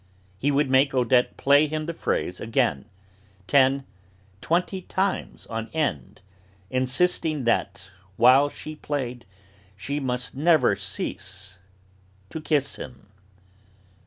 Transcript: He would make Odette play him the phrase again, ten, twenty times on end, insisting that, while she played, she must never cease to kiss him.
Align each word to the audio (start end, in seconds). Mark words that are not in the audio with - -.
He 0.39 0.49
would 0.49 0.67
make 0.67 0.95
Odette 0.95 1.37
play 1.37 1.67
him 1.67 1.85
the 1.85 1.93
phrase 1.93 2.39
again, 2.39 2.85
ten, 3.45 3.85
twenty 4.41 4.81
times 4.81 5.45
on 5.45 5.69
end, 5.75 6.21
insisting 6.71 7.43
that, 7.43 7.87
while 8.17 8.49
she 8.49 8.75
played, 8.75 9.27
she 9.77 9.99
must 9.99 10.33
never 10.33 10.75
cease 10.75 11.59
to 12.31 12.41
kiss 12.41 12.77
him. 12.77 13.09